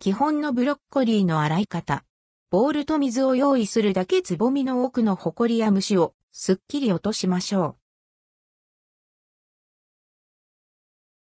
[0.00, 2.04] 基本のブロッコリーの洗い方。
[2.52, 7.76] ボールと水を用意するだけつぼみの奥のホコリや虫をすっきり落としましょう。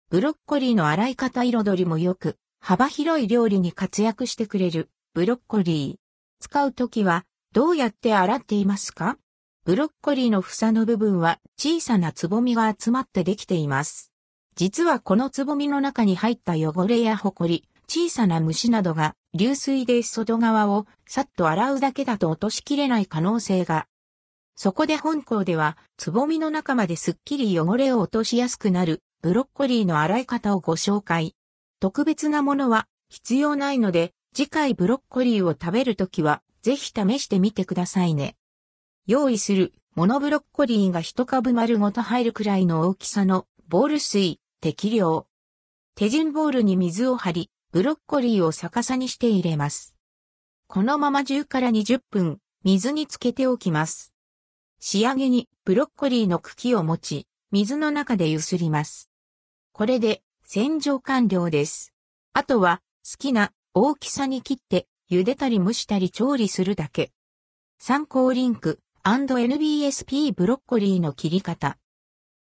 [0.10, 6.44] ブロッコリーの洗い方彩りも良く、幅広い料理に活躍してくれるブロッコリー。
[6.44, 9.18] 使うときはどうやって洗っていますか？
[9.64, 14.12] ブロッコリーの房の部分は小さなつぼみが集まってできています。
[14.56, 23.88] 実はこのつぼみの中に入った汚れやホコリ、小さな虫などが流水で外側をさっと洗うだけだと落としきれない可能性が。
[24.56, 31.34] そこで本校ではつぼみの中まですっきり汚れを落としやすくなるブロッコリーの洗い方をご紹介。
[31.80, 38.36] 特別なものは必要ないので次回ブロッコリーを食べるときはぜひ試してみてくださいね。
[39.08, 45.26] 用意するモノブロッコリーが一株丸ごと入るくらいの大きさのボール水、適量。
[45.96, 49.96] 手順ボールに水を張り、ブロッコリーを逆さにして入れます。
[50.68, 54.12] このまま10から20分、水につけておきます。
[54.80, 59.12] 仕上げにブロッコリーの茎を持ち、水の中で揺すります。
[59.72, 61.94] これで洗浄完了です。
[62.34, 67.12] あとは好きな大きさに切って茹でたり蒸したり調理するだけ。
[67.78, 71.78] 参考リンク &NBSP ブロッコリーの切り方。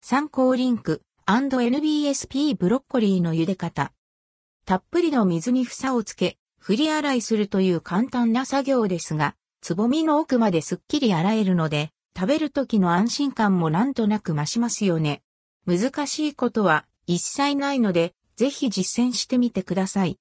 [0.01, 3.93] 参考リンク &NBSP ブロッコリーの茹で方。
[4.65, 15.21] たっぷりの水に房をつけ、振り洗いするという簡単な作業ですが、つぼみの奥まですっきり洗えるので、食べる時の安心感もなんとなく増しますよね。
[15.65, 20.11] 難しいことは一切ないので、ぜひ実践してみてください。